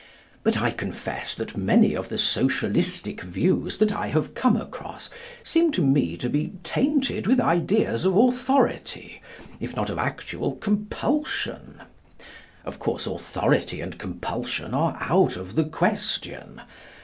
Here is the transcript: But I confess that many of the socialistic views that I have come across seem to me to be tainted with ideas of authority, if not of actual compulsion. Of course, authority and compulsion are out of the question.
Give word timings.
But 0.41 0.57
I 0.59 0.71
confess 0.71 1.35
that 1.35 1.55
many 1.55 1.93
of 1.93 2.09
the 2.09 2.17
socialistic 2.17 3.21
views 3.21 3.77
that 3.77 3.91
I 3.91 4.07
have 4.07 4.33
come 4.33 4.57
across 4.57 5.11
seem 5.43 5.71
to 5.73 5.83
me 5.85 6.17
to 6.17 6.27
be 6.27 6.53
tainted 6.63 7.27
with 7.27 7.39
ideas 7.39 8.03
of 8.03 8.17
authority, 8.17 9.21
if 9.59 9.75
not 9.75 9.91
of 9.91 9.99
actual 9.99 10.53
compulsion. 10.55 11.81
Of 12.65 12.79
course, 12.79 13.05
authority 13.05 13.79
and 13.79 13.99
compulsion 13.99 14.73
are 14.73 14.97
out 14.99 15.37
of 15.37 15.53
the 15.53 15.65
question. 15.65 16.61